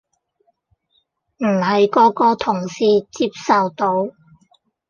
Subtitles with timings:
[1.37, 2.79] 唔係個個同事
[3.11, 4.09] 接受到